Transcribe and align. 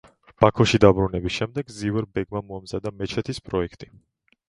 ბაქოში 0.43 0.79
დაბრუნების 0.85 1.35
შემდეგ, 1.37 1.71
ზივერ 1.83 2.09
ბეგმა 2.17 2.45
მოამზადა 2.51 2.97
მეჩეთის 2.99 3.45
პროექტი. 3.51 3.97